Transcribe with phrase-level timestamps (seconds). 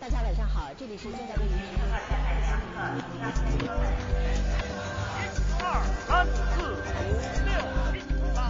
[0.00, 1.54] 大家晚上好，这里是正在为您。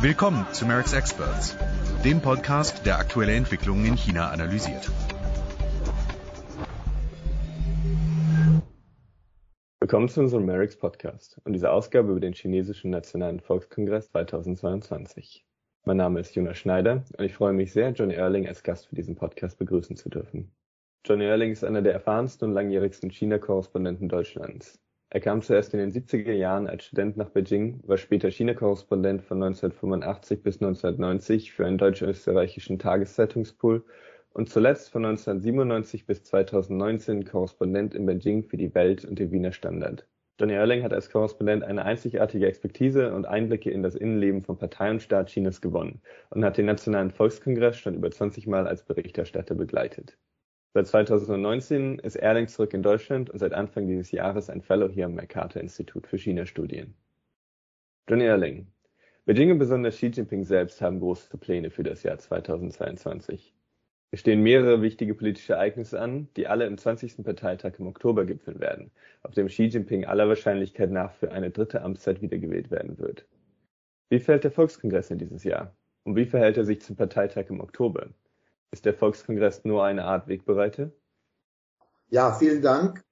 [0.00, 1.56] Willkommen zu Merck's Experts,
[2.04, 4.90] dem Podcast, der aktuelle Entwicklungen in China analysiert.
[9.80, 15.46] Willkommen zu unserem Merck's Podcast und dieser Ausgabe über den chinesischen Nationalen Volkskongress 2022.
[15.84, 18.96] Mein Name ist Jonas Schneider und ich freue mich sehr, Johnny Erling als Gast für
[18.96, 20.50] diesen Podcast begrüßen zu dürfen.
[21.05, 24.79] Johnny Erling ist einer der erfahrensten und langjährigsten China-Korrespondenten Deutschlands.
[25.09, 29.41] Er kam zuerst in den 70er Jahren als Student nach Beijing, war später China-Korrespondent von
[29.41, 33.85] 1985 bis 1990 für einen deutsch-österreichischen Tageszeitungspool
[34.33, 39.53] und zuletzt von 1997 bis 2019 Korrespondent in Beijing für die Welt und den Wiener
[39.53, 40.05] Standard.
[40.37, 44.91] Johnny Erling hat als Korrespondent eine einzigartige Expertise und Einblicke in das Innenleben von Partei
[44.91, 49.55] und Staat Chinas gewonnen und hat den Nationalen Volkskongress schon über 20 Mal als Berichterstatter
[49.55, 50.17] begleitet.
[50.71, 55.05] Seit 2019 ist Erling zurück in Deutschland und seit Anfang dieses Jahres ein Fellow hier
[55.05, 56.93] am Mercator-Institut für China-Studien.
[58.07, 58.67] Johnny Erling.
[59.25, 63.55] Beijing und besonders Xi Jinping selbst haben große Pläne für das Jahr 2022.
[64.11, 67.23] Es stehen mehrere wichtige politische Ereignisse an, die alle im 20.
[67.23, 68.91] Parteitag im Oktober gipfeln werden,
[69.23, 73.25] auf dem Xi Jinping aller Wahrscheinlichkeit nach für eine dritte Amtszeit wiedergewählt werden wird.
[74.09, 75.75] Wie fällt der Volkskongress in dieses Jahr?
[76.03, 78.09] Und wie verhält er sich zum Parteitag im Oktober?
[78.71, 80.91] Ist der Volkskongress nur eine Art Wegbereiter?
[82.09, 83.03] Ja, vielen Dank.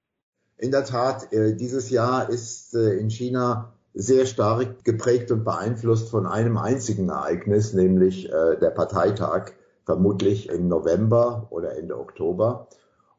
[0.58, 6.10] In der Tat, äh, dieses Jahr ist äh, in China sehr stark geprägt und beeinflusst
[6.10, 9.52] von einem einzigen Ereignis, nämlich äh, der Parteitag,
[9.86, 12.68] vermutlich im November oder Ende Oktober.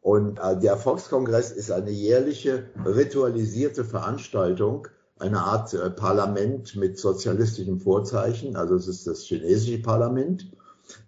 [0.02, 4.86] Und der Volkskongress ist eine jährliche ritualisierte Veranstaltung,
[5.18, 10.52] eine Art Parlament mit sozialistischem Vorzeichen, also es ist das chinesische Parlament.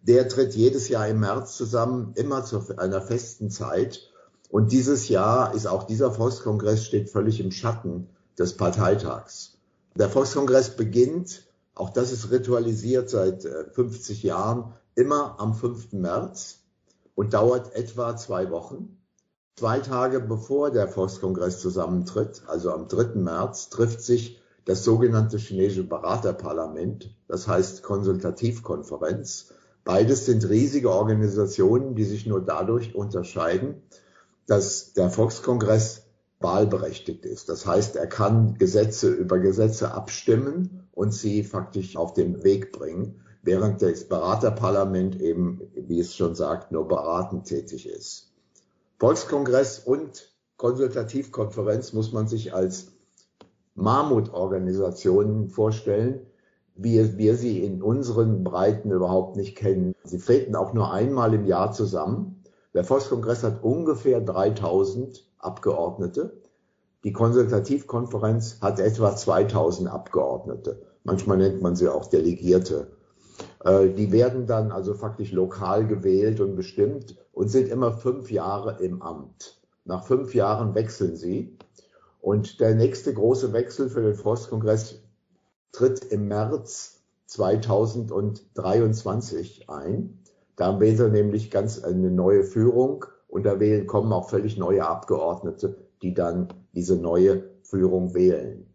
[0.03, 4.11] Der tritt jedes Jahr im März zusammen, immer zu einer festen Zeit.
[4.51, 9.59] Und dieses Jahr ist auch dieser Volkskongress steht völlig im Schatten des Parteitags.
[9.95, 11.45] Der Volkskongress beginnt,
[11.75, 15.93] auch das ist ritualisiert seit 50 äh, Jahren, immer am 5.
[15.93, 16.61] März
[17.15, 18.99] und dauert etwa zwei Wochen.
[19.57, 23.21] Zwei Tage bevor der Volkskongress zusammentritt, also am 3.
[23.21, 29.53] März, trifft sich das sogenannte chinesische Beraterparlament, das heißt Konsultativkonferenz,
[29.85, 33.83] Beides sind riesige Organisationen, die sich nur dadurch unterscheiden,
[34.47, 36.07] dass der Volkskongress
[36.41, 37.49] wahlberechtigt ist.
[37.49, 43.21] Das heißt, er kann Gesetze über Gesetze abstimmen und sie faktisch auf den Weg bringen,
[43.43, 48.33] während das Beraterparlament eben, wie es schon sagt, nur beratend tätig ist.
[48.99, 52.89] Volkskongress und Konsultativkonferenz muss man sich als
[53.75, 56.27] Mammutorganisationen vorstellen,
[56.77, 59.95] wie wir sie in unseren Breiten überhaupt nicht kennen.
[60.05, 62.43] Sie treten auch nur einmal im Jahr zusammen.
[62.75, 66.41] Der Volkskongress hat ungefähr 3000 Abgeordnete.
[67.05, 70.83] Die Konsultativkonferenz hat etwa 2000 Abgeordnete.
[71.05, 72.89] Manchmal nennt man sie auch Delegierte.
[73.65, 78.83] Äh, die werden dann also faktisch lokal gewählt und bestimmt und sind immer fünf Jahre
[78.83, 79.61] im Amt.
[79.85, 81.57] Nach fünf Jahren wechseln sie.
[82.21, 85.03] Und der nächste große Wechsel für den Volkskongress
[85.73, 90.23] tritt im März 2023 ein.
[90.57, 94.87] Da wählt er nämlich ganz eine neue Führung und da wählen, kommen auch völlig neue
[94.87, 98.67] Abgeordnete, die dann diese neue Führung wählen.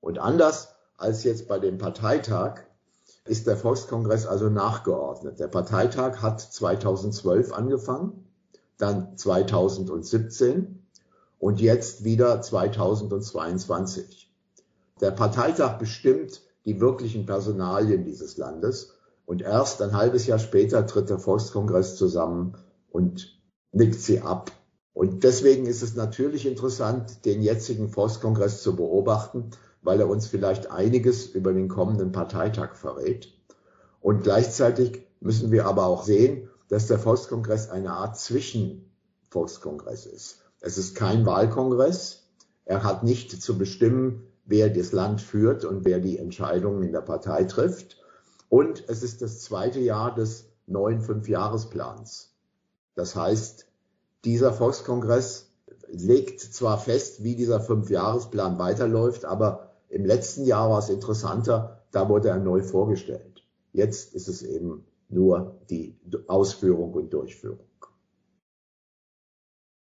[0.00, 2.60] Und anders als jetzt bei dem Parteitag
[3.24, 5.38] ist der Volkskongress also nachgeordnet.
[5.38, 8.26] Der Parteitag hat 2012 angefangen,
[8.78, 10.82] dann 2017
[11.38, 14.31] und jetzt wieder 2022.
[15.02, 18.94] Der Parteitag bestimmt die wirklichen Personalien dieses Landes
[19.26, 22.56] und erst ein halbes Jahr später tritt der Volkskongress zusammen
[22.88, 23.36] und
[23.72, 24.52] nickt sie ab.
[24.94, 29.50] Und deswegen ist es natürlich interessant, den jetzigen Volkskongress zu beobachten,
[29.82, 33.34] weil er uns vielleicht einiges über den kommenden Parteitag verrät.
[34.00, 40.42] Und gleichzeitig müssen wir aber auch sehen, dass der Volkskongress eine Art Zwischenvolkskongress ist.
[40.60, 42.28] Es ist kein Wahlkongress.
[42.64, 47.00] Er hat nicht zu bestimmen, wer das Land führt und wer die Entscheidungen in der
[47.00, 47.98] Partei trifft.
[48.48, 52.34] Und es ist das zweite Jahr des neuen Fünfjahresplans.
[52.94, 53.66] Das heißt,
[54.24, 55.50] dieser Volkskongress
[55.88, 62.08] legt zwar fest, wie dieser Fünfjahresplan weiterläuft, aber im letzten Jahr war es interessanter, da
[62.08, 63.44] wurde er neu vorgestellt.
[63.72, 65.98] Jetzt ist es eben nur die
[66.28, 67.66] Ausführung und Durchführung.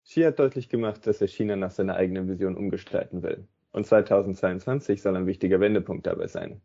[0.04, 5.02] Xi hat deutlich gemacht, dass er China nach seiner eigenen Vision umgestalten will und 2022
[5.02, 6.60] soll ein wichtiger Wendepunkt dabei sein.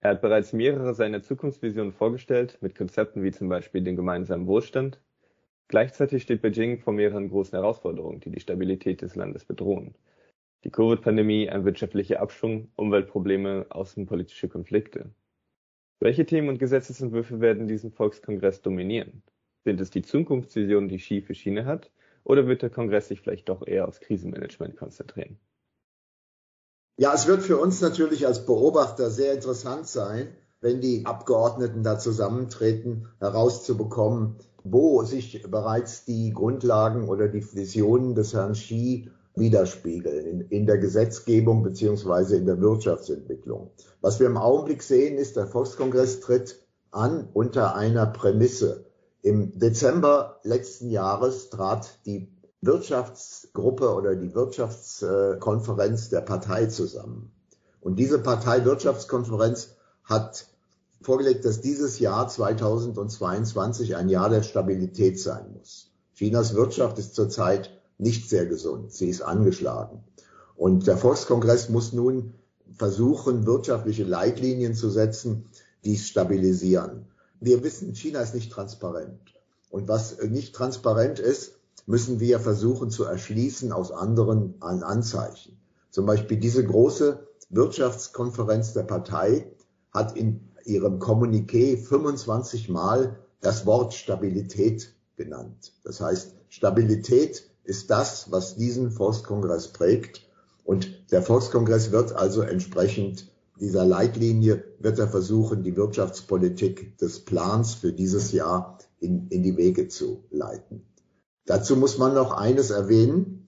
[0.00, 5.00] Er hat bereits mehrere seiner Zukunftsvisionen vorgestellt, mit Konzepten wie zum Beispiel den gemeinsamen Wohlstand,
[5.68, 9.96] Gleichzeitig steht Beijing vor mehreren großen Herausforderungen, die die Stabilität des Landes bedrohen.
[10.62, 15.10] Die Covid-Pandemie, ein wirtschaftlicher Abschwung, Umweltprobleme, außenpolitische Konflikte.
[15.98, 19.24] Welche Themen und Gesetzesentwürfe werden diesen Volkskongress dominieren?
[19.64, 21.90] Sind es die Zukunftsvisionen, die Xi für China hat,
[22.22, 25.38] oder wird der Kongress sich vielleicht doch eher aufs Krisenmanagement konzentrieren?
[26.98, 30.28] Ja, es wird für uns natürlich als Beobachter sehr interessant sein,
[30.62, 38.32] wenn die Abgeordneten da zusammentreten, herauszubekommen, wo sich bereits die Grundlagen oder die Visionen des
[38.32, 43.72] Herrn Xi widerspiegeln in, in der Gesetzgebung beziehungsweise in der Wirtschaftsentwicklung.
[44.00, 48.86] Was wir im Augenblick sehen, ist, der Volkskongress tritt an unter einer Prämisse.
[49.20, 52.32] Im Dezember letzten Jahres trat die
[52.66, 57.32] Wirtschaftsgruppe oder die Wirtschaftskonferenz der Partei zusammen.
[57.80, 60.46] Und diese Parteiwirtschaftskonferenz hat
[61.00, 65.92] vorgelegt, dass dieses Jahr 2022 ein Jahr der Stabilität sein muss.
[66.14, 68.92] Chinas Wirtschaft ist zurzeit nicht sehr gesund.
[68.92, 70.04] Sie ist angeschlagen.
[70.56, 72.34] Und der Volkskongress muss nun
[72.72, 75.46] versuchen, wirtschaftliche Leitlinien zu setzen,
[75.84, 77.06] die es stabilisieren.
[77.40, 79.20] Wir wissen, China ist nicht transparent.
[79.70, 81.55] Und was nicht transparent ist,
[81.86, 85.58] müssen wir versuchen zu erschließen aus anderen Anzeichen.
[85.90, 89.52] Zum Beispiel diese große Wirtschaftskonferenz der Partei
[89.92, 95.72] hat in ihrem Kommuniqué 25 Mal das Wort Stabilität genannt.
[95.84, 100.28] Das heißt, Stabilität ist das, was diesen Volkskongress prägt.
[100.64, 103.30] Und der Volkskongress wird also entsprechend
[103.60, 109.56] dieser Leitlinie, wird er versuchen, die Wirtschaftspolitik des Plans für dieses Jahr in, in die
[109.56, 110.84] Wege zu leiten.
[111.46, 113.46] Dazu muss man noch eines erwähnen.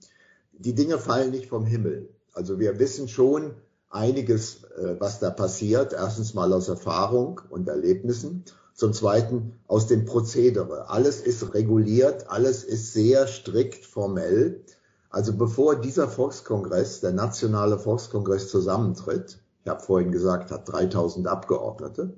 [0.53, 2.09] Die Dinge fallen nicht vom Himmel.
[2.33, 3.53] Also wir wissen schon
[3.89, 5.93] einiges, äh, was da passiert.
[5.93, 8.45] Erstens mal aus Erfahrung und Erlebnissen.
[8.73, 10.89] Zum Zweiten aus dem Prozedere.
[10.89, 14.63] Alles ist reguliert, alles ist sehr strikt formell.
[15.09, 22.13] Also bevor dieser Volkskongress, der nationale Volkskongress zusammentritt, ich habe vorhin gesagt, hat 3000 Abgeordnete,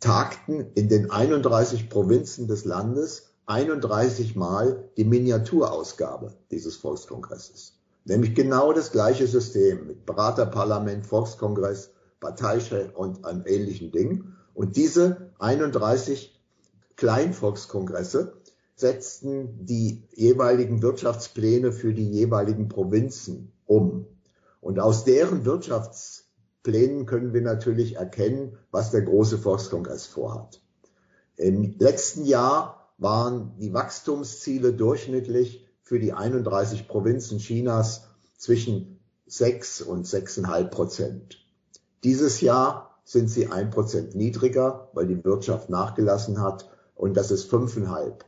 [0.00, 7.78] tagten in den 31 Provinzen des Landes 31 Mal die Miniaturausgabe dieses Volkskongresses.
[8.04, 11.90] Nämlich genau das gleiche System mit Beraterparlament, Volkskongress,
[12.20, 14.34] Parteichef und einem ähnlichen Ding.
[14.52, 16.38] Und diese 31
[16.96, 18.36] Kleinvolkskongresse
[18.74, 24.06] setzten die jeweiligen Wirtschaftspläne für die jeweiligen Provinzen um.
[24.60, 30.60] Und aus deren Wirtschaftsplänen können wir natürlich erkennen, was der große Volkskongress vorhat.
[31.36, 40.06] Im letzten Jahr waren die Wachstumsziele durchschnittlich für die 31 Provinzen Chinas zwischen 6 und
[40.06, 41.38] 6,5 Prozent.
[42.04, 46.68] Dieses Jahr sind sie ein Prozent niedriger, weil die Wirtschaft nachgelassen hat.
[46.94, 48.24] Und das ist fünfeinhalb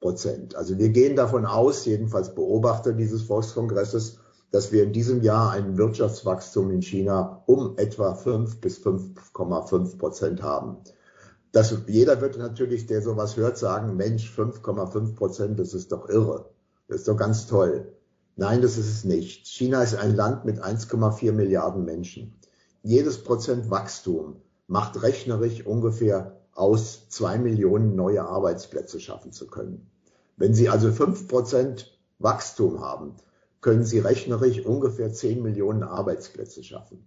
[0.00, 0.56] Prozent.
[0.56, 4.18] Also wir gehen davon aus, jedenfalls Beobachter dieses Volkskongresses,
[4.50, 10.42] dass wir in diesem Jahr ein Wirtschaftswachstum in China um etwa fünf bis 5,5 Prozent
[10.42, 10.78] haben.
[11.52, 16.50] Das, jeder wird natürlich, der sowas hört, sagen, Mensch, 5,5 Prozent, das ist doch irre.
[16.88, 17.92] Das ist doch ganz toll.
[18.36, 19.46] Nein, das ist es nicht.
[19.46, 22.40] China ist ein Land mit 1,4 Milliarden Menschen
[22.82, 29.90] jedes Prozent Wachstum macht rechnerisch ungefähr aus, zwei Millionen neue Arbeitsplätze schaffen zu können.
[30.36, 33.16] Wenn Sie also fünf Prozent Wachstum haben,
[33.60, 37.06] können Sie rechnerisch ungefähr zehn Millionen Arbeitsplätze schaffen.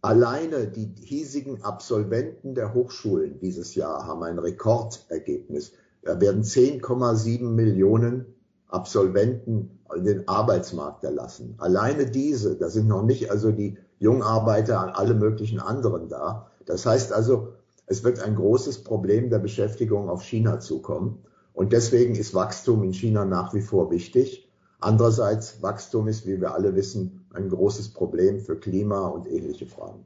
[0.00, 5.72] Alleine die hiesigen Absolventen der Hochschulen dieses Jahr haben ein Rekordergebnis.
[6.02, 8.26] Da werden 10,7 Millionen
[8.68, 11.54] Absolventen den Arbeitsmarkt erlassen.
[11.58, 16.50] Alleine diese, da sind noch nicht also die Jungarbeiter an alle möglichen anderen da.
[16.66, 17.54] Das heißt also,
[17.86, 21.24] es wird ein großes Problem der Beschäftigung auf China zukommen.
[21.54, 24.48] Und deswegen ist Wachstum in China nach wie vor wichtig.
[24.78, 30.04] Andererseits, Wachstum ist, wie wir alle wissen, ein großes Problem für Klima und ähnliche Fragen.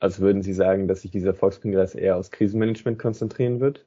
[0.00, 3.86] Also würden Sie sagen, dass sich dieser Volkskongress eher aus Krisenmanagement konzentrieren wird?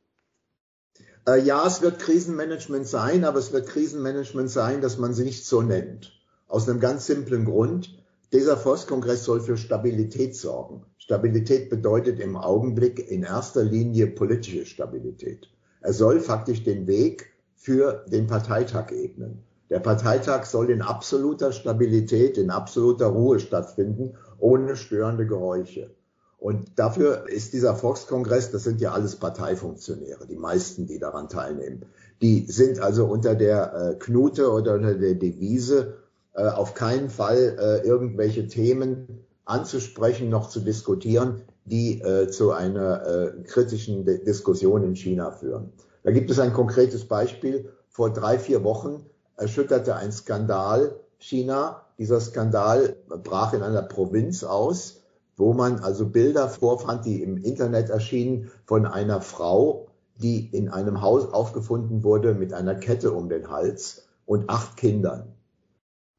[1.28, 5.46] Äh, ja, es wird Krisenmanagement sein, aber es wird Krisenmanagement sein, dass man sie nicht
[5.46, 6.20] so nennt.
[6.48, 8.04] Aus einem ganz simplen Grund.
[8.34, 10.86] Dieser Volkskongress soll für Stabilität sorgen.
[10.98, 15.50] Stabilität bedeutet im Augenblick in erster Linie politische Stabilität.
[15.82, 19.44] Er soll faktisch den Weg für den Parteitag ebnen.
[19.70, 25.92] Der Parteitag soll in absoluter Stabilität, in absoluter Ruhe stattfinden, ohne störende Geräusche.
[26.40, 31.86] Und dafür ist dieser Volkskongress, das sind ja alles Parteifunktionäre, die meisten, die daran teilnehmen.
[32.22, 35.96] Die sind also unter der äh, Knute oder unter der Devise
[36.34, 43.06] äh, auf keinen Fall äh, irgendwelche Themen anzusprechen, noch zu diskutieren, die äh, zu einer
[43.06, 45.74] äh, kritischen Diskussion in China führen.
[46.04, 47.70] Da gibt es ein konkretes Beispiel.
[47.90, 49.06] Vor drei, vier Wochen
[49.38, 51.86] erschütterte ein Skandal China.
[51.98, 55.04] Dieser Skandal brach in einer Provinz aus,
[55.36, 61.02] wo man also Bilder vorfand, die im Internet erschienen von einer Frau, die in einem
[61.02, 65.34] Haus aufgefunden wurde mit einer Kette um den Hals und acht Kindern.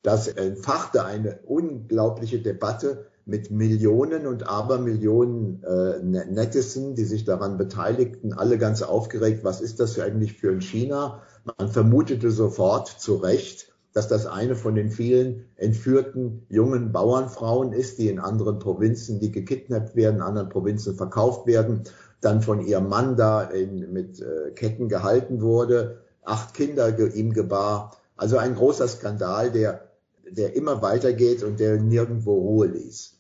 [0.03, 8.33] Das entfachte eine unglaubliche Debatte mit Millionen und Abermillionen äh, Nettizen, die sich daran beteiligten,
[8.33, 11.21] alle ganz aufgeregt, was ist das eigentlich für ein China?
[11.59, 17.99] Man vermutete sofort zu Recht, dass das eine von den vielen entführten jungen Bauernfrauen ist,
[17.99, 21.83] die in anderen Provinzen, die gekidnappt werden, in anderen Provinzen verkauft werden,
[22.23, 27.35] dann von ihrem Mann da in, mit äh, Ketten gehalten wurde, acht Kinder ge ihm
[27.35, 27.95] gebar.
[28.17, 29.91] Also ein großer Skandal, der,
[30.31, 33.18] der immer weitergeht und der nirgendwo Ruhe ließ.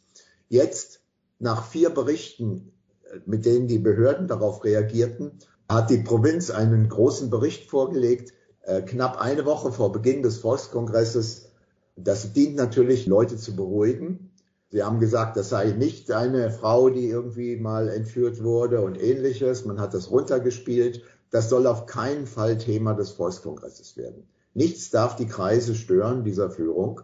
[0.49, 1.01] Jetzt,
[1.39, 2.73] nach vier Berichten,
[3.05, 5.33] äh, mit denen die Behörden darauf reagierten,
[5.69, 11.51] hat die Provinz einen großen Bericht vorgelegt, äh, knapp eine Woche vor Beginn des Volkskongresses.
[11.97, 14.31] Das dient natürlich, Leute zu beruhigen.
[14.71, 19.65] Sie haben gesagt, das sei nicht eine Frau, die irgendwie mal entführt wurde und ähnliches.
[19.65, 21.03] Man hat das runtergespielt.
[21.31, 24.29] Das soll auf keinen Fall Thema des Volkskongresses werden.
[24.55, 27.03] Nichts darf die Kreise stören dieser Führung.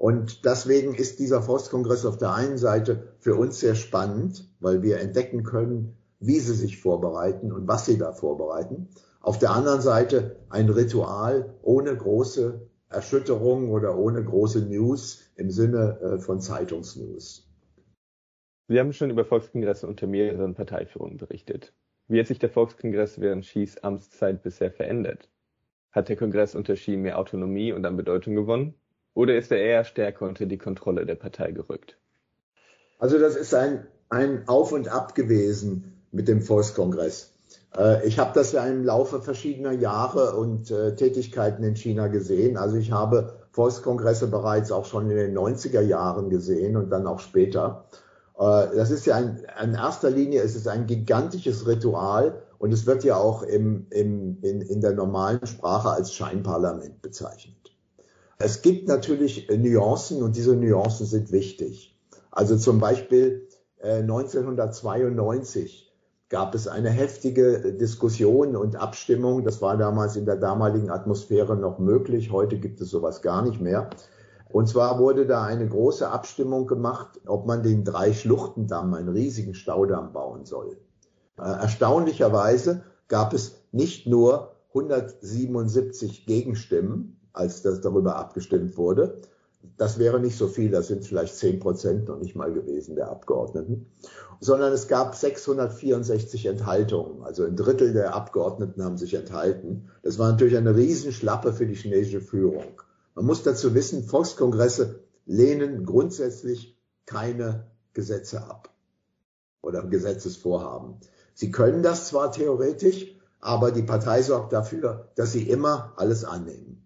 [0.00, 4.98] Und deswegen ist dieser Volkskongress auf der einen Seite für uns sehr spannend, weil wir
[4.98, 8.88] entdecken können, wie sie sich vorbereiten und was sie da vorbereiten.
[9.20, 16.00] Auf der anderen Seite ein Ritual ohne große Erschütterung oder ohne große News im Sinne
[16.00, 17.46] äh, von Zeitungsnews.
[18.68, 21.74] Sie haben schon über Volkskongresse unter mehreren Parteiführungen berichtet.
[22.08, 25.28] Wie hat sich der Volkskongress während Xis Amtszeit bisher verändert?
[25.92, 28.79] Hat der Kongress unter Xi mehr Autonomie und an Bedeutung gewonnen?
[29.20, 31.98] Oder ist er eher stärker unter die Kontrolle der Partei gerückt?
[32.98, 37.34] Also das ist ein, ein Auf und Ab gewesen mit dem Volkskongress.
[37.76, 42.56] Äh, ich habe das ja im Laufe verschiedener Jahre und äh, Tätigkeiten in China gesehen.
[42.56, 47.20] Also ich habe Volkskongresse bereits auch schon in den 90er Jahren gesehen und dann auch
[47.20, 47.84] später.
[48.38, 53.04] Äh, das ist ja ein, in erster Linie ist ein gigantisches Ritual und es wird
[53.04, 57.59] ja auch im, im, in, in der normalen Sprache als Scheinparlament bezeichnet.
[58.42, 61.94] Es gibt natürlich Nuancen und diese Nuancen sind wichtig.
[62.30, 65.92] Also zum Beispiel äh, 1992
[66.30, 69.44] gab es eine heftige Diskussion und Abstimmung.
[69.44, 72.32] Das war damals in der damaligen Atmosphäre noch möglich.
[72.32, 73.90] Heute gibt es sowas gar nicht mehr.
[74.48, 80.14] Und zwar wurde da eine große Abstimmung gemacht, ob man den Drei-Schluchtendamm, einen riesigen Staudamm
[80.14, 80.78] bauen soll.
[81.38, 89.20] Äh, erstaunlicherweise gab es nicht nur 177 Gegenstimmen, als das darüber abgestimmt wurde.
[89.76, 93.10] Das wäre nicht so viel, das sind vielleicht zehn Prozent noch nicht mal gewesen der
[93.10, 93.86] Abgeordneten,
[94.40, 97.22] sondern es gab 664 Enthaltungen.
[97.22, 99.90] Also ein Drittel der Abgeordneten haben sich enthalten.
[100.02, 102.80] Das war natürlich eine Riesenschlappe für die chinesische Führung.
[103.14, 108.70] Man muss dazu wissen, Volkskongresse lehnen grundsätzlich keine Gesetze ab
[109.62, 110.96] oder Gesetzesvorhaben.
[111.34, 116.79] Sie können das zwar theoretisch, aber die Partei sorgt dafür, dass sie immer alles annehmen.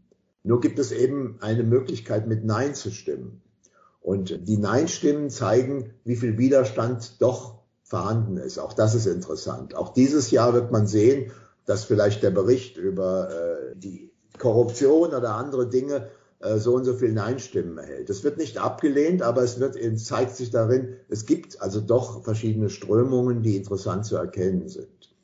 [0.44, 3.42] Nur gibt es eben eine Möglichkeit, mit Nein zu stimmen.
[4.00, 8.58] Und die Nein-Stimmen zeigen, wie viel Widerstand doch vorhanden ist.
[8.58, 9.74] Auch das ist interessant.
[9.74, 11.32] Auch dieses Jahr wird man sehen,
[11.64, 16.10] dass vielleicht der Bericht über äh, die Korruption oder andere Dinge
[16.40, 18.10] äh, so und so viel Nein-Stimmen erhält.
[18.10, 22.22] Es wird nicht abgelehnt, aber es wird eben, zeigt sich darin, es gibt also doch
[22.22, 25.14] verschiedene Strömungen, die interessant zu erkennen sind.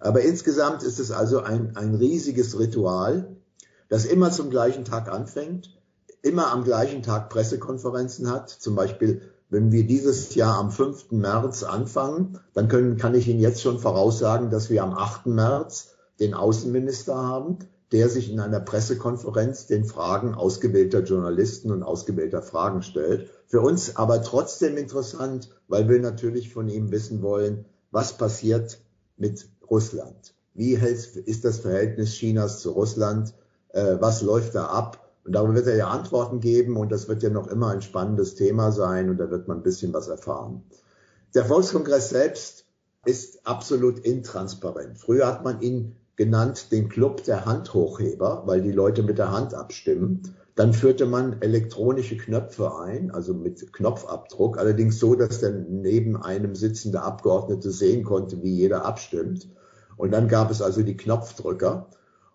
[0.00, 3.36] Aber insgesamt ist es also ein, ein riesiges Ritual,
[3.92, 5.78] das immer zum gleichen Tag anfängt,
[6.22, 8.48] immer am gleichen Tag Pressekonferenzen hat.
[8.48, 9.20] Zum Beispiel,
[9.50, 11.10] wenn wir dieses Jahr am 5.
[11.10, 15.26] März anfangen, dann können, kann ich Ihnen jetzt schon voraussagen, dass wir am 8.
[15.26, 17.58] März den Außenminister haben,
[17.92, 23.28] der sich in einer Pressekonferenz den Fragen ausgewählter Journalisten und ausgewählter Fragen stellt.
[23.46, 28.78] Für uns aber trotzdem interessant, weil wir natürlich von ihm wissen wollen, was passiert
[29.18, 30.32] mit Russland.
[30.54, 33.34] Wie ist das Verhältnis Chinas zu Russland?
[33.72, 34.98] Äh, was läuft da ab?
[35.24, 38.34] Und darüber wird er ja Antworten geben und das wird ja noch immer ein spannendes
[38.34, 40.64] Thema sein und da wird man ein bisschen was erfahren.
[41.34, 42.66] Der Volkskongress selbst
[43.04, 44.98] ist absolut intransparent.
[44.98, 49.54] Früher hat man ihn genannt den Club der Handhochheber, weil die Leute mit der Hand
[49.54, 50.34] abstimmen.
[50.54, 56.54] Dann führte man elektronische Knöpfe ein, also mit Knopfabdruck, allerdings so, dass dann neben einem
[56.54, 59.48] sitzende Abgeordnete sehen konnte, wie jeder abstimmt.
[59.96, 61.88] Und dann gab es also die Knopfdrücker.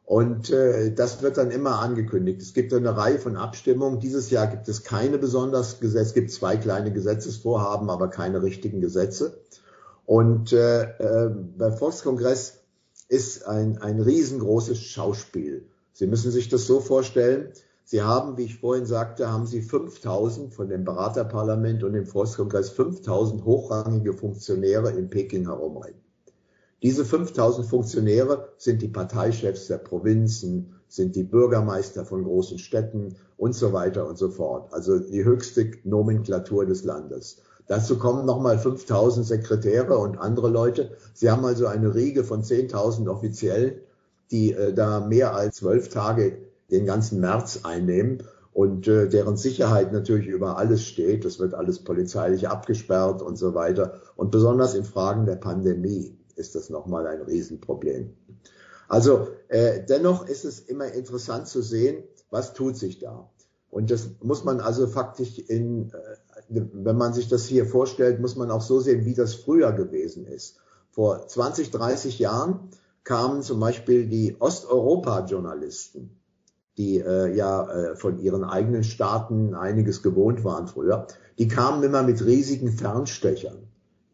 [0.08, 2.42] Und äh, das wird dann immer angekündigt.
[2.42, 4.00] Es gibt eine Reihe von Abstimmungen.
[4.00, 6.06] Dieses Jahr gibt es keine besonders Gesetze.
[6.06, 9.42] Es gibt zwei kleine Gesetzesvorhaben, aber keine richtigen Gesetze.
[10.06, 12.64] Und äh, äh, beim Volkskongress
[13.10, 15.68] ist ein, ein riesengroßes Schauspiel.
[15.92, 17.52] Sie müssen sich das so vorstellen.
[17.84, 22.70] Sie haben, wie ich vorhin sagte, haben Sie 5000 von dem Beraterparlament und dem Volkskongress
[22.70, 26.07] 5000 hochrangige Funktionäre in Peking herumrennen.
[26.84, 33.54] Diese 5000 Funktionäre sind die Parteichefs der Provinzen, sind die Bürgermeister von großen Städten und
[33.54, 34.72] so weiter und so fort.
[34.74, 37.42] Also die höchste Nomenklatur des Landes.
[37.68, 40.92] Dazu kommen nochmal 5000 Sekretäre und andere Leute.
[41.14, 43.82] Sie haben also eine Riege von 10.000 Offiziellen,
[44.32, 46.38] die äh, da mehr als zwölf Tage
[46.70, 51.26] den ganzen März einnehmen und äh, deren Sicherheit natürlich über alles steht.
[51.26, 54.00] Das wird alles polizeilich abgesperrt und so weiter.
[54.16, 58.14] Und besonders in Fragen der Pandemie ist das nochmal ein Riesenproblem.
[58.88, 63.30] Also äh, dennoch ist es immer interessant zu sehen, was tut sich da.
[63.70, 68.36] Und das muss man also faktisch in, äh, wenn man sich das hier vorstellt, muss
[68.36, 70.58] man auch so sehen, wie das früher gewesen ist.
[70.92, 72.70] Vor 20, 30 Jahren
[73.04, 76.20] kamen zum Beispiel die Osteuropa-Journalisten,
[76.78, 82.04] die äh, ja äh, von ihren eigenen Staaten einiges gewohnt waren früher, die kamen immer
[82.04, 83.67] mit riesigen Fernstechern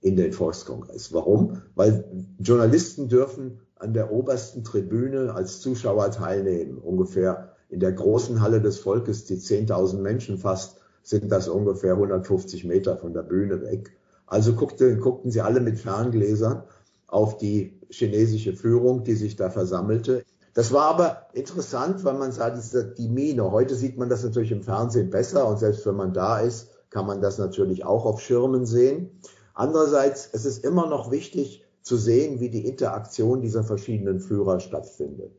[0.03, 1.13] in den Volkskongress.
[1.13, 1.61] Warum?
[1.75, 2.03] Weil
[2.37, 8.79] Journalisten dürfen an der obersten Tribüne als Zuschauer teilnehmen, ungefähr in der großen Halle des
[8.79, 13.97] Volkes, die 10.000 Menschen fast, sind das ungefähr 150 Meter von der Bühne weg.
[14.27, 16.63] Also guckte, guckten sie alle mit Ferngläsern
[17.07, 20.23] auf die chinesische Führung, die sich da versammelte.
[20.53, 23.51] Das war aber interessant, weil man sah die Mine.
[23.51, 27.07] Heute sieht man das natürlich im Fernsehen besser und selbst wenn man da ist, kann
[27.07, 29.09] man das natürlich auch auf Schirmen sehen.
[29.53, 35.31] Andererseits, es ist immer noch wichtig, zu sehen, wie die Interaktion dieser verschiedenen Führer stattfindet.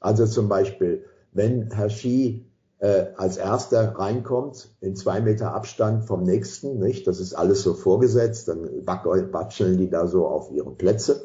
[0.00, 2.44] Also zum Beispiel, wenn Herr Xi
[2.82, 7.06] äh, als erster reinkommt, in zwei Meter Abstand vom nächsten, nicht?
[7.06, 11.22] Das ist alles so vorgesetzt, dann batscheln die da so auf ihre Plätze.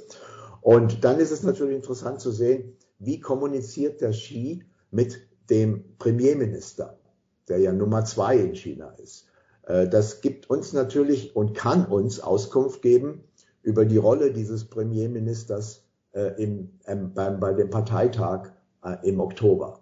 [0.61, 6.99] Und dann ist es natürlich interessant zu sehen, wie kommuniziert der Xi mit dem Premierminister,
[7.47, 9.26] der ja Nummer zwei in China ist.
[9.67, 13.23] Äh, das gibt uns natürlich und kann uns Auskunft geben
[13.61, 18.51] über die Rolle dieses Premierministers äh, im, ähm, beim, bei dem Parteitag
[18.83, 19.81] äh, im Oktober.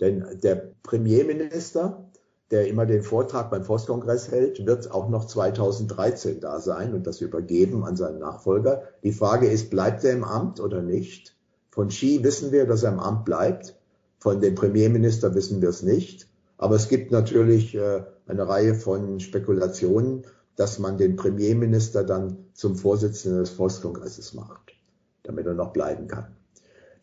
[0.00, 2.10] Denn der Premierminister,
[2.50, 7.20] der immer den Vortrag beim Volkskongress hält, wird auch noch 2013 da sein und das
[7.20, 8.82] übergeben an seinen Nachfolger.
[9.04, 11.36] Die Frage ist, bleibt er im Amt oder nicht?
[11.70, 13.76] Von Xi wissen wir, dass er im Amt bleibt.
[14.18, 16.29] Von dem Premierminister wissen wir es nicht.
[16.60, 22.76] Aber es gibt natürlich äh, eine Reihe von Spekulationen, dass man den Premierminister dann zum
[22.76, 24.74] Vorsitzenden des Volkskongresses macht,
[25.22, 26.36] damit er noch bleiben kann.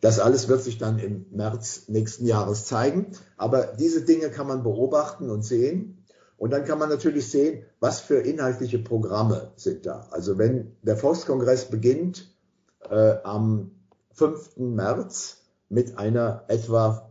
[0.00, 3.16] Das alles wird sich dann im März nächsten Jahres zeigen.
[3.36, 6.04] Aber diese Dinge kann man beobachten und sehen.
[6.36, 10.06] Und dann kann man natürlich sehen, was für inhaltliche Programme sind da.
[10.12, 12.32] Also wenn der Volkskongress beginnt
[12.88, 13.72] äh, am
[14.12, 14.56] 5.
[14.58, 17.10] März mit einer etwa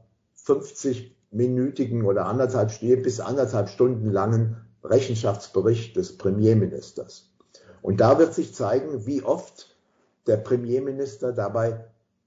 [1.38, 7.32] 50-minütigen oder anderthalb bis anderthalb Stunden langen Rechenschaftsbericht des Premierministers.
[7.82, 9.78] Und da wird sich zeigen, wie oft
[10.26, 11.86] der Premierminister dabei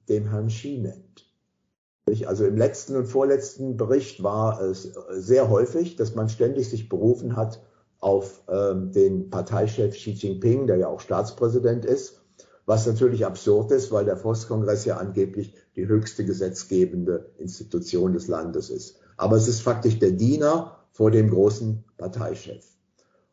[0.09, 1.27] den Herrn Xi nennt.
[2.27, 7.37] Also im letzten und vorletzten Bericht war es sehr häufig, dass man ständig sich berufen
[7.37, 7.63] hat
[8.01, 12.23] auf ähm, den Parteichef Xi Jinping, der ja auch Staatspräsident ist,
[12.67, 18.71] was natürlich absurd ist, weil der Volkskongress ja angeblich die höchste gesetzgebende Institution des Landes
[18.71, 18.99] ist.
[19.17, 22.65] Aber es ist faktisch der Diener vor dem großen Parteichef.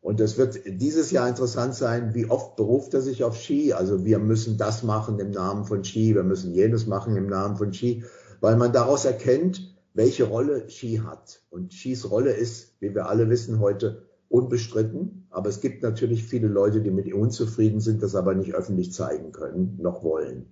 [0.02, 3.74] Und es wird dieses Jahr interessant sein, wie oft beruft er sich auf Xi.
[3.74, 7.58] Also wir müssen das machen im Namen von Xi, wir müssen jenes machen im Namen
[7.58, 8.04] von Xi,
[8.40, 11.42] weil man daraus erkennt, welche Rolle Xi hat.
[11.50, 15.28] Und Xis Rolle ist, wie wir alle wissen, heute unbestritten.
[15.30, 18.94] Aber es gibt natürlich viele Leute, die mit ihm unzufrieden sind, das aber nicht öffentlich
[18.94, 20.46] zeigen können, noch wollen.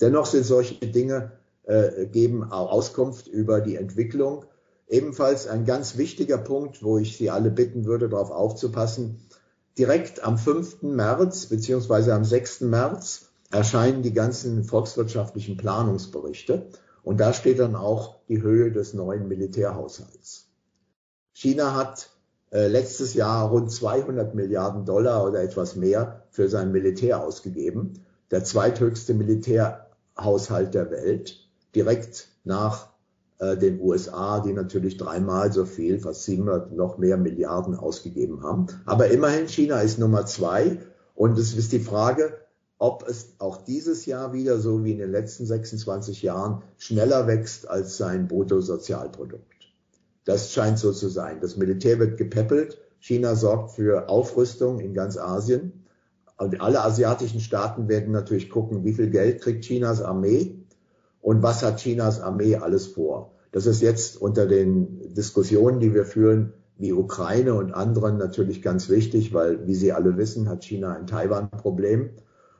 [0.00, 1.32] Dennoch sind solche Dinge,
[1.64, 4.44] äh, geben Auskunft über die Entwicklung
[4.88, 9.20] Ebenfalls ein ganz wichtiger Punkt, wo ich Sie alle bitten würde, darauf aufzupassen.
[9.76, 10.82] Direkt am 5.
[10.82, 12.62] März beziehungsweise am 6.
[12.62, 16.68] März erscheinen die ganzen volkswirtschaftlichen Planungsberichte.
[17.02, 20.48] Und da steht dann auch die Höhe des neuen Militärhaushalts.
[21.32, 22.08] China hat
[22.50, 28.04] äh, letztes Jahr rund 200 Milliarden Dollar oder etwas mehr für sein Militär ausgegeben.
[28.30, 29.14] Der zweithöchste
[30.18, 32.88] Militärhaushalt der Welt, direkt nach
[33.38, 38.66] äh, den USA, die natürlich dreimal so viel, fast 700 noch mehr Milliarden ausgegeben haben.
[38.84, 40.78] Aber immerhin, China ist Nummer zwei.
[41.14, 42.36] Und es ist die Frage,
[42.78, 47.68] ob es auch dieses Jahr wieder, so wie in den letzten 26 Jahren, schneller wächst
[47.68, 49.44] als sein Bruttosozialprodukt.
[50.24, 51.40] Das scheint so zu sein.
[51.40, 52.78] Das Militär wird gepäppelt.
[53.00, 55.77] China sorgt für Aufrüstung in ganz Asien.
[56.38, 60.54] Und alle asiatischen Staaten werden natürlich gucken, wie viel Geld kriegt Chinas Armee
[61.20, 63.32] und was hat Chinas Armee alles vor.
[63.50, 68.88] Das ist jetzt unter den Diskussionen, die wir führen, wie Ukraine und anderen natürlich ganz
[68.88, 72.10] wichtig, weil, wie Sie alle wissen, hat China ein Taiwan-Problem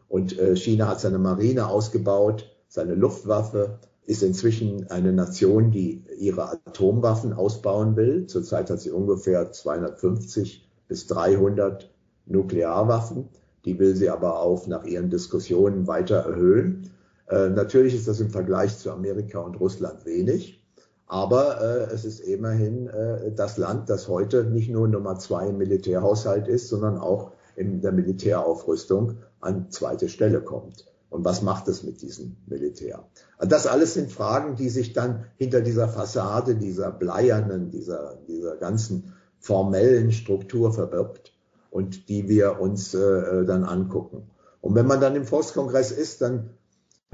[0.09, 6.51] und äh, China hat seine Marine ausgebaut, seine Luftwaffe, ist inzwischen eine Nation, die ihre
[6.51, 8.27] Atomwaffen ausbauen will.
[8.27, 11.93] Zurzeit hat sie ungefähr 250 bis 300
[12.27, 13.29] Nuklearwaffen.
[13.69, 16.91] Die will sie aber auch nach ihren Diskussionen weiter erhöhen.
[17.29, 20.67] Äh, natürlich ist das im Vergleich zu Amerika und Russland wenig.
[21.07, 25.59] Aber äh, es ist immerhin äh, das Land, das heute nicht nur Nummer zwei im
[25.59, 30.87] Militärhaushalt ist, sondern auch in der Militäraufrüstung an zweite Stelle kommt.
[31.11, 33.05] Und was macht es mit diesem Militär?
[33.37, 38.57] Also das alles sind Fragen, die sich dann hinter dieser Fassade, dieser bleiernen, dieser, dieser
[38.57, 41.35] ganzen formellen Struktur verbirgt
[41.71, 44.31] und die wir uns äh, dann angucken.
[44.61, 46.51] Und wenn man dann im Volkskongress ist, dann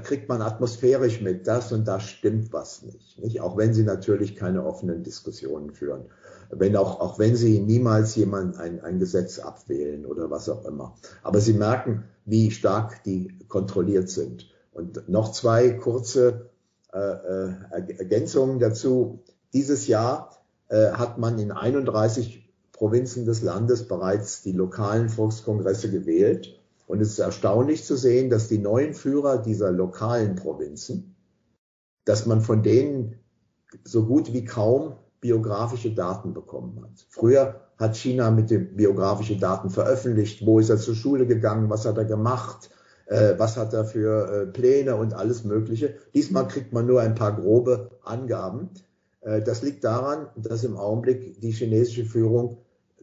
[0.03, 3.41] kriegt man atmosphärisch mit, das und das stimmt was nicht, nicht.
[3.41, 6.05] Auch wenn sie natürlich keine offenen Diskussionen führen.
[6.49, 10.95] Wenn auch, auch wenn sie niemals jemand ein, ein Gesetz abwählen oder was auch immer.
[11.23, 14.49] Aber sie merken, wie stark die kontrolliert sind.
[14.73, 16.49] Und noch zwei kurze
[16.93, 19.23] äh, äh, Ergänzungen dazu.
[19.53, 20.31] Dieses Jahr
[20.67, 22.44] äh, hat man in 31
[22.75, 26.59] Provinzen des Landes bereits die lokalen Volkskongresse gewählt.
[26.87, 31.15] Und es ist erstaunlich zu sehen, dass die neuen Führer dieser lokalen Provinzen,
[32.03, 33.15] dass man von denen
[33.83, 37.05] so gut wie kaum biografische Daten bekommen hat.
[37.09, 41.85] Früher hat China mit den biografischen Daten veröffentlicht, wo ist er zur Schule gegangen, was
[41.85, 42.69] hat er gemacht,
[43.07, 45.95] äh, was hat er für äh, Pläne und alles Mögliche.
[46.13, 48.69] Diesmal kriegt man nur ein paar grobe Angaben.
[49.21, 52.57] Äh, das liegt daran, dass im Augenblick die chinesische Führung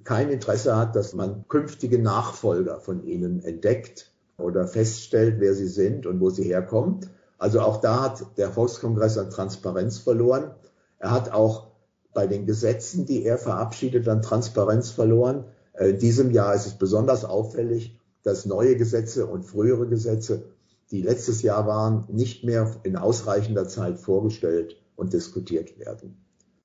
[0.04, 6.06] kein Interesse hat, dass man künftige Nachfolger von ihnen entdeckt oder feststellt, wer sie sind
[6.06, 7.00] und wo sie herkommen.
[7.38, 10.52] Also auch da hat der Volkskongress an Transparenz verloren.
[10.98, 11.68] Er hat auch
[12.14, 15.44] bei den Gesetzen, die er verabschiedet, an Transparenz verloren.
[15.72, 20.44] Äh, in diesem Jahr ist es besonders auffällig, dass neue Gesetze und frühere Gesetze,
[20.90, 26.16] die letztes Jahr waren, nicht mehr in ausreichender Zeit vorgestellt und diskutiert werden.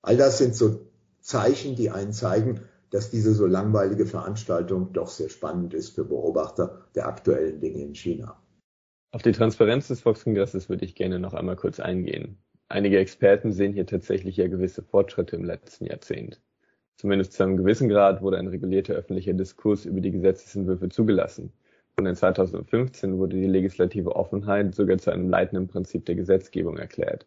[0.02, 0.82] All das sind so
[1.22, 6.88] Zeichen, die einen zeigen, dass diese so langweilige Veranstaltung doch sehr spannend ist für Beobachter
[6.96, 8.42] der aktuellen Dinge in China.
[9.12, 12.38] Auf die Transparenz des Volkskongresses würde ich gerne noch einmal kurz eingehen.
[12.70, 16.42] Einige Experten sehen hier tatsächlich ja gewisse Fortschritte im letzten Jahrzehnt.
[16.98, 21.54] Zumindest zu einem gewissen Grad wurde ein regulierter öffentlicher Diskurs über die Gesetzesentwürfe zugelassen.
[21.98, 27.26] Und in 2015 wurde die legislative Offenheit sogar zu einem leitenden Prinzip der Gesetzgebung erklärt.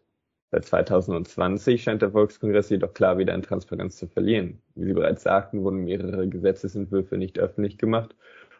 [0.51, 4.61] Seit 2020 scheint der Volkskongress jedoch klar wieder an Transparenz zu verlieren.
[4.75, 8.15] Wie Sie bereits sagten, wurden mehrere Gesetzesentwürfe nicht öffentlich gemacht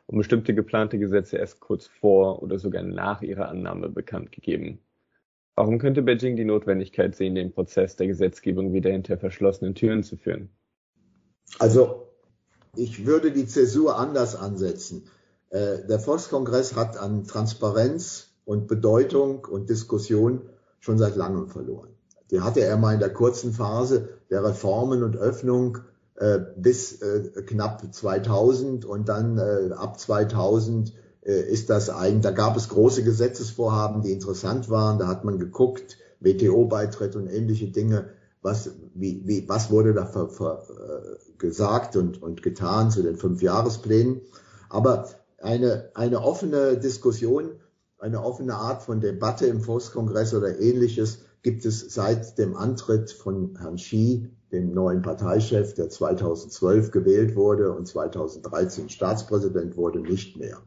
[0.08, 4.80] und bestimmte geplante Gesetze erst kurz vor oder sogar nach ihrer Annahme bekannt gegeben.
[5.56, 10.16] Warum könnte Beijing die Notwendigkeit sehen, den Prozess der Gesetzgebung wieder hinter verschlossenen Türen zu
[10.16, 10.50] führen?
[11.60, 12.08] Also
[12.78, 15.10] ich würde die Zäsur anders ansetzen.
[15.50, 20.44] Äh, der Volkskongress hat an Transparenz und Bedeutung und Diskussion
[20.82, 21.89] schon seit langem verloren.
[22.32, 25.78] Die hatte er mal in der kurzen Phase der Reformen und Öffnung
[26.15, 32.32] äh, bis äh, knapp 2000 und dann äh, ab 2000 äh, ist das eigentlich, da
[32.32, 34.98] gab es große Gesetzesvorhaben, die interessant waren.
[34.98, 38.10] Da hat man geguckt, WTO-Beitritt und ähnliche Dinge.
[38.41, 43.17] Was, wie, wie, was wurde da ver, ver, äh, gesagt und, und getan zu den
[43.17, 44.22] fünf Jahresplänen?
[44.70, 47.52] Aber eine, eine offene Diskussion
[48.02, 53.56] eine offene Art von Debatte im Volkskongress oder ähnliches gibt es seit dem Antritt von
[53.60, 60.58] Herrn Xi, dem neuen Parteichef, der 2012 gewählt wurde und 2013 Staatspräsident wurde, nicht mehr.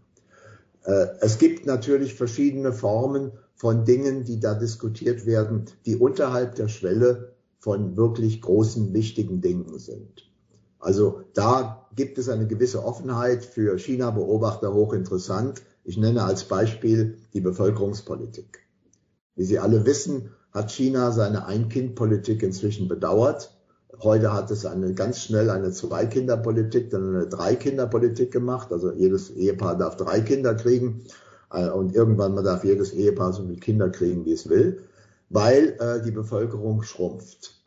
[0.85, 6.68] Äh, es gibt natürlich verschiedene Formen von Dingen, die da diskutiert werden, die unterhalb der
[6.68, 10.31] Schwelle von wirklich großen, wichtigen Dingen sind.
[10.79, 15.62] Also da gibt es eine gewisse Offenheit für China-Beobachter hochinteressant.
[15.85, 18.61] Ich nenne als Beispiel die Bevölkerungspolitik.
[19.37, 23.55] Wie Sie alle wissen, hat China seine Ein-Kind-Politik inzwischen bedauert.
[24.03, 28.73] Heute hat es eine, ganz schnell eine Zwei-Kinder-Politik, dann eine Drei-Kinder-Politik gemacht.
[28.73, 31.05] Also jedes Ehepaar darf drei Kinder kriegen
[31.53, 34.81] äh, und irgendwann mal darf jedes Ehepaar so viele Kinder kriegen, wie es will,
[35.29, 37.62] weil äh, die Bevölkerung schrumpft.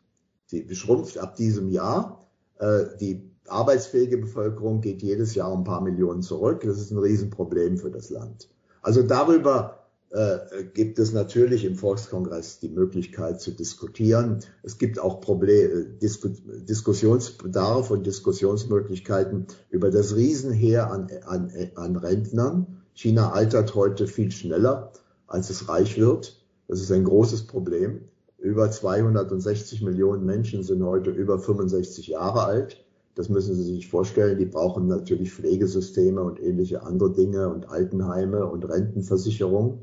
[0.46, 2.26] Sie schrumpft ab diesem Jahr.
[2.58, 6.62] Äh, die arbeitsfähige Bevölkerung geht jedes Jahr um ein paar Millionen zurück.
[6.64, 8.48] Das ist ein Riesenproblem für das Land.
[8.82, 9.78] Also darüber
[10.10, 14.38] äh, gibt es natürlich im Volkskongress die Möglichkeit zu diskutieren.
[14.62, 22.78] Es gibt auch Probleme, Disku Diskussionsbedarf und Diskussionsmöglichkeiten über das Riesenheer an, an, an Rentnern.
[22.94, 24.92] China altert heute viel schneller,
[25.26, 26.42] als es reich wird.
[26.68, 28.08] Das ist ein großes Problem.
[28.38, 32.84] Über 260 Millionen Menschen sind heute über 65 Jahre alt.
[33.18, 34.38] Das müssen Sie sich vorstellen.
[34.38, 39.80] Die brauchen natürlich Pflegesysteme und ähnliche andere Dinge und Altenheime und Rentenversicherung.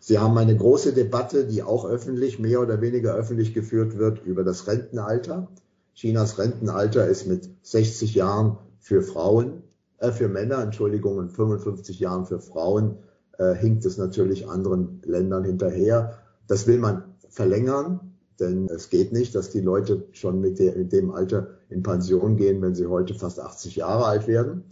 [0.00, 4.42] Sie haben eine große Debatte, die auch öffentlich, mehr oder weniger öffentlich geführt wird, über
[4.42, 5.48] das Rentenalter.
[5.92, 9.64] Chinas Rentenalter ist mit 60 Jahren für Frauen,
[9.98, 12.96] äh, für Männer, Entschuldigung, und 55 Jahren für Frauen,
[13.36, 16.20] äh, hinkt es natürlich anderen Ländern hinterher.
[16.46, 18.07] Das will man verlängern.
[18.40, 22.36] Denn es geht nicht, dass die Leute schon mit, der, mit dem Alter in Pension
[22.36, 24.64] gehen, wenn sie heute fast 80 Jahre alt werden.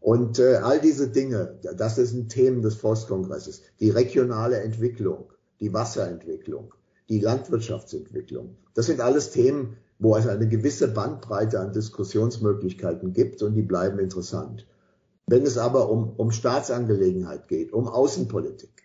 [0.00, 3.62] Und äh, all diese Dinge, das sind Themen des Forstkongresses.
[3.80, 6.74] Die regionale Entwicklung, die Wasserentwicklung,
[7.08, 8.56] die Landwirtschaftsentwicklung.
[8.74, 13.98] Das sind alles Themen, wo es eine gewisse Bandbreite an Diskussionsmöglichkeiten gibt und die bleiben
[13.98, 14.66] interessant.
[15.26, 18.82] Wenn es aber um, um Staatsangelegenheit geht, um Außenpolitik,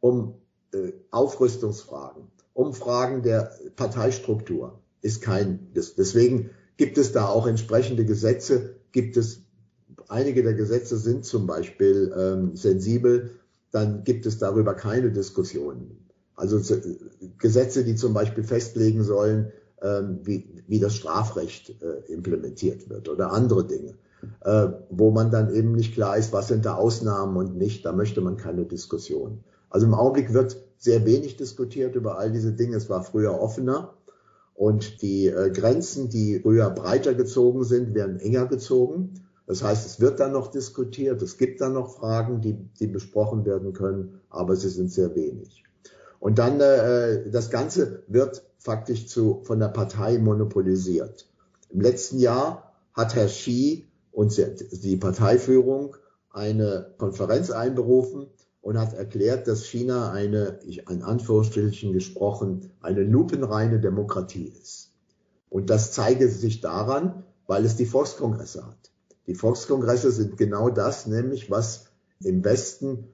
[0.00, 0.34] um
[0.72, 9.16] äh, Aufrüstungsfragen, Umfragen der Parteistruktur ist kein, deswegen gibt es da auch entsprechende Gesetze, gibt
[9.16, 9.40] es,
[10.08, 13.32] einige der Gesetze sind zum Beispiel ähm, sensibel,
[13.70, 16.08] dann gibt es darüber keine Diskussionen.
[16.36, 16.60] Also
[17.38, 23.32] Gesetze, die zum Beispiel festlegen sollen, ähm, wie, wie das Strafrecht äh, implementiert wird oder
[23.32, 23.94] andere Dinge,
[24.40, 27.92] äh, wo man dann eben nicht klar ist, was sind da Ausnahmen und nicht, da
[27.92, 29.44] möchte man keine Diskussion.
[29.70, 32.76] Also im Augenblick wird sehr wenig diskutiert über all diese Dinge.
[32.76, 33.94] Es war früher offener
[34.54, 39.14] und die äh, Grenzen, die früher breiter gezogen sind, werden enger gezogen.
[39.46, 43.46] Das heißt, es wird dann noch diskutiert, es gibt dann noch Fragen, die, die besprochen
[43.46, 45.64] werden können, aber sie sind sehr wenig.
[46.20, 51.26] Und dann äh, das Ganze wird faktisch zu, von der Partei monopolisiert.
[51.70, 54.38] Im letzten Jahr hat Herr Xi und
[54.70, 55.96] die Parteiführung
[56.30, 58.26] eine Konferenz einberufen,
[58.64, 64.90] und hat erklärt, dass China eine, in Anführungsstrichen gesprochen, eine lupenreine Demokratie ist.
[65.50, 68.90] Und das zeige sich daran, weil es die Volkskongresse hat.
[69.26, 71.88] Die Volkskongresse sind genau das, nämlich was
[72.22, 73.04] im Westen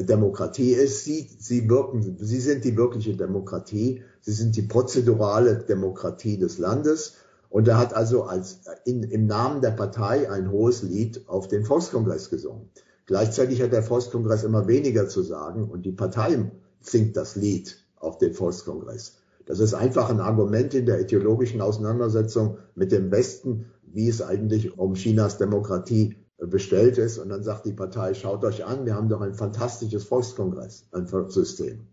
[0.00, 1.04] Demokratie ist.
[1.04, 4.02] Sie, sie wirken, sie sind die wirkliche Demokratie.
[4.22, 7.16] Sie sind die prozedurale Demokratie des Landes.
[7.50, 11.66] Und er hat also als, in, im Namen der Partei ein hohes Lied auf den
[11.66, 12.70] Volkskongress gesungen.
[13.06, 18.18] Gleichzeitig hat der Volkskongress immer weniger zu sagen und die Partei singt das Lied auf
[18.18, 19.18] den Volkskongress.
[19.46, 24.78] Das ist einfach ein Argument in der ideologischen Auseinandersetzung mit dem Westen, wie es eigentlich
[24.78, 27.18] um Chinas Demokratie bestellt ist.
[27.18, 31.06] Und dann sagt die Partei, schaut euch an, wir haben doch ein fantastisches Volkskongress, ein
[31.28, 31.86] System.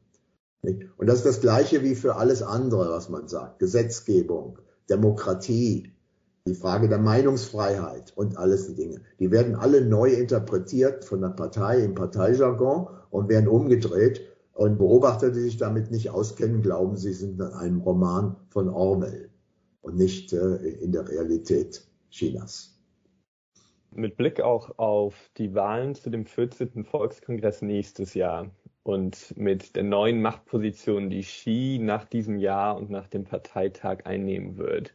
[0.63, 3.59] Und das ist das Gleiche wie für alles andere, was man sagt.
[3.59, 5.91] Gesetzgebung, Demokratie,
[6.47, 9.01] die Frage der Meinungsfreiheit und alles die Dinge.
[9.19, 14.21] Die werden alle neu interpretiert von der Partei im Parteijargon und werden umgedreht.
[14.53, 19.29] Und Beobachter, die sich damit nicht auskennen, glauben, sie sind in einem Roman von Orwell
[19.81, 22.77] und nicht äh, in der Realität Chinas.
[23.93, 26.85] Mit Blick auch auf die Wahlen zu dem 14.
[26.85, 28.51] Volkskongress nächstes Jahr
[28.83, 34.57] und mit der neuen Machtposition, die Xi nach diesem Jahr und nach dem Parteitag einnehmen
[34.57, 34.93] wird,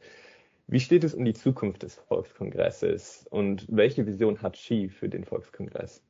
[0.67, 5.25] wie steht es um die Zukunft des Volkskongresses und welche Vision hat Xi für den
[5.25, 6.03] Volkskongress?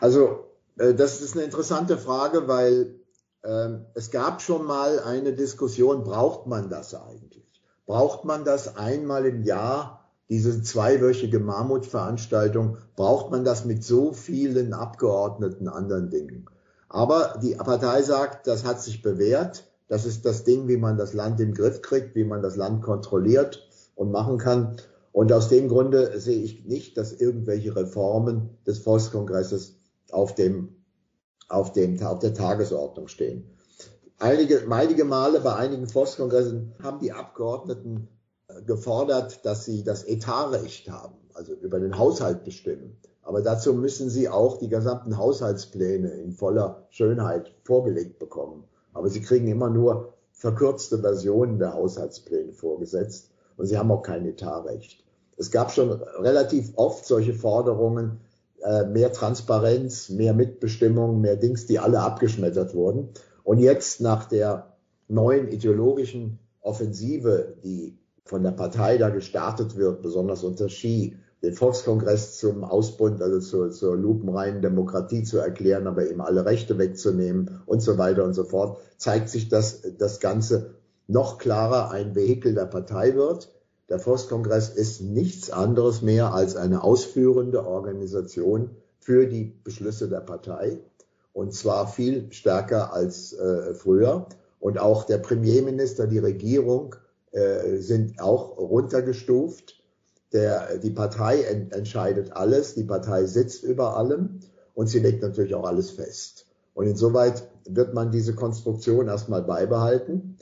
[0.00, 2.94] Also, äh, das ist eine interessante Frage, weil
[3.42, 7.62] äh, es gab schon mal eine Diskussion, braucht man das eigentlich?
[7.86, 14.74] Braucht man das einmal im Jahr, diese zweiwöchige Mahmutveranstaltung, braucht man das mit so vielen
[14.74, 16.46] Abgeordneten anderen Dingen?
[16.88, 19.64] Aber die Partei sagt, das hat sich bewährt.
[19.90, 22.80] Das ist das Ding, wie man das Land im Griff kriegt, wie man das Land
[22.80, 24.76] kontrolliert und machen kann.
[25.10, 29.80] Und aus dem Grunde sehe ich nicht, dass irgendwelche Reformen des Volkskongresses
[30.12, 30.76] auf dem,
[31.48, 33.50] auf dem, auf der Tagesordnung stehen.
[34.20, 38.06] Einige, einige Male bei einigen Volkskongressen haben die Abgeordneten
[38.46, 42.96] äh, gefordert, dass sie das Etatrecht haben, also über den Haushalt bestimmen.
[43.22, 48.69] Aber dazu müssen sie auch die gesamten Haushaltspläne in voller Schönheit vorgelegt bekommen.
[48.92, 54.26] Aber sie kriegen immer nur verkürzte Versionen der Haushaltspläne vorgesetzt und sie haben auch kein
[54.26, 55.04] Etatrecht.
[55.36, 58.20] Es gab schon relativ oft solche Forderungen,
[58.62, 63.08] äh, mehr Transparenz, mehr Mitbestimmung, mehr Dings, die alle abgeschmettert wurden.
[63.42, 64.76] Und jetzt nach der
[65.08, 72.38] neuen ideologischen Offensive, die von der Partei da gestartet wird, besonders unter Xi, den Volkskongress
[72.38, 77.80] zum Ausbund, also zur, zur lupenreinen Demokratie zu erklären, aber eben alle Rechte wegzunehmen und
[77.80, 80.74] so weiter und so fort, zeigt sich, dass das Ganze
[81.06, 83.52] noch klarer ein Vehikel der Partei wird.
[83.88, 90.78] Der Volkskongress ist nichts anderes mehr als eine ausführende Organisation für die Beschlüsse der Partei
[91.32, 94.26] und zwar viel stärker als äh, früher.
[94.58, 96.96] Und auch der Premierminister, die Regierung
[97.32, 99.79] äh, sind auch runtergestuft
[100.32, 104.40] der, die Partei ent, entscheidet alles, die Partei sitzt über allem
[104.74, 106.46] und sie legt natürlich auch alles fest.
[106.74, 110.36] Und insoweit wird man diese Konstruktion erstmal beibehalten.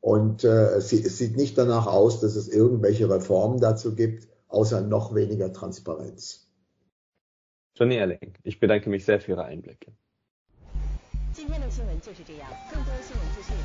[0.00, 4.80] Und äh, es, es sieht nicht danach aus, dass es irgendwelche Reformen dazu gibt, außer
[4.80, 6.48] noch weniger Transparenz.
[7.74, 9.92] Johnny Erling, ich bedanke mich sehr für Ihre Einblicke.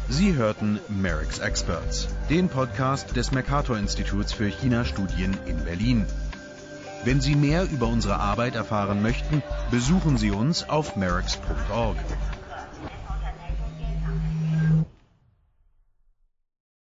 [0.09, 6.05] Sie hörten Merrick's Experts, den Podcast des Mercator-Instituts für China-Studien in Berlin.
[7.03, 11.97] Wenn Sie mehr über unsere Arbeit erfahren möchten, besuchen Sie uns auf merricks.org.